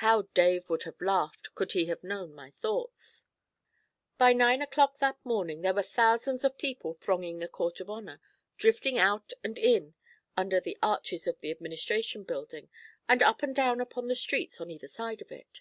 How 0.00 0.22
Dave 0.32 0.70
would 0.70 0.84
have 0.84 1.02
laughed 1.02 1.54
could 1.54 1.72
he 1.72 1.84
have 1.84 2.02
known 2.02 2.32
my 2.34 2.50
thoughts! 2.50 3.26
By 4.16 4.32
nine 4.32 4.62
o'clock 4.62 4.96
that 5.00 5.22
morning 5.22 5.60
there 5.60 5.74
were 5.74 5.82
thousands 5.82 6.44
of 6.44 6.56
people 6.56 6.94
thronging 6.94 7.40
the 7.40 7.46
Court 7.48 7.78
of 7.80 7.90
Honour, 7.90 8.22
drifting 8.56 8.96
out 8.96 9.34
and 9.44 9.58
in 9.58 9.94
under 10.34 10.60
the 10.60 10.78
arches 10.82 11.26
of 11.26 11.38
the 11.40 11.50
Administration 11.50 12.24
Building, 12.24 12.70
and 13.06 13.22
up 13.22 13.42
and 13.42 13.54
down 13.54 13.82
upon 13.82 14.08
the 14.08 14.14
streets 14.14 14.62
on 14.62 14.70
either 14.70 14.88
side 14.88 15.20
of 15.20 15.30
it. 15.30 15.60